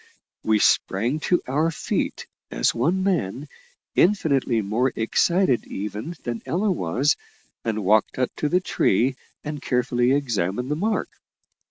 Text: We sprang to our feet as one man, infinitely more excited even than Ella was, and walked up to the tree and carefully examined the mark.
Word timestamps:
We 0.43 0.57
sprang 0.57 1.19
to 1.29 1.43
our 1.45 1.69
feet 1.69 2.25
as 2.49 2.73
one 2.73 3.03
man, 3.03 3.47
infinitely 3.93 4.63
more 4.63 4.91
excited 4.95 5.67
even 5.67 6.15
than 6.23 6.41
Ella 6.47 6.71
was, 6.71 7.15
and 7.63 7.85
walked 7.85 8.17
up 8.17 8.31
to 8.37 8.49
the 8.49 8.61
tree 8.61 9.15
and 9.43 9.61
carefully 9.61 10.11
examined 10.13 10.71
the 10.71 10.75
mark. 10.75 11.09